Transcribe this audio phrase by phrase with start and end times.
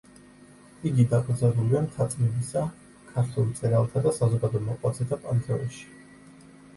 [0.91, 2.63] იგი დაკრძალულია მთაწმინდისა
[3.09, 5.85] ქართველ მწერალთა და საზოგადო მოღვაწეთა პანთეონში.